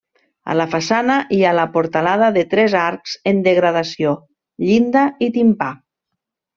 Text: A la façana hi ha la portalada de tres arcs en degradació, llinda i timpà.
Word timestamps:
A 0.51 0.53
la 0.59 0.65
façana 0.69 1.17
hi 1.37 1.41
ha 1.43 1.51
la 1.57 1.65
portalada 1.75 2.31
de 2.39 2.45
tres 2.55 2.77
arcs 2.85 3.15
en 3.35 3.45
degradació, 3.51 4.17
llinda 4.69 5.09
i 5.27 5.33
timpà. 5.41 5.73